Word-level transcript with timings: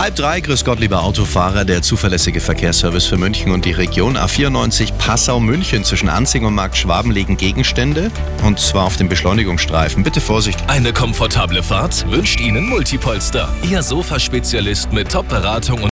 Halb 0.00 0.16
drei, 0.16 0.40
grüß 0.40 0.64
Gott, 0.64 0.80
lieber 0.80 1.02
Autofahrer, 1.02 1.66
der 1.66 1.82
zuverlässige 1.82 2.40
Verkehrsservice 2.40 3.04
für 3.04 3.18
München 3.18 3.52
und 3.52 3.66
die 3.66 3.72
Region. 3.72 4.16
A94 4.16 4.94
Passau-München 4.94 5.84
zwischen 5.84 6.08
Anzing 6.08 6.46
und 6.46 6.54
Markt 6.54 6.78
Schwaben 6.78 7.10
liegen 7.10 7.36
Gegenstände 7.36 8.10
und 8.42 8.58
zwar 8.58 8.86
auf 8.86 8.96
dem 8.96 9.10
Beschleunigungsstreifen. 9.10 10.02
Bitte 10.02 10.22
Vorsicht. 10.22 10.58
Eine 10.68 10.94
komfortable 10.94 11.62
Fahrt 11.62 12.10
wünscht 12.10 12.40
Ihnen 12.40 12.66
Multipolster. 12.66 13.50
Ihr 13.70 13.82
Sofaspezialist 13.82 14.90
mit 14.90 15.12
Top-Beratung 15.12 15.82
und 15.82 15.88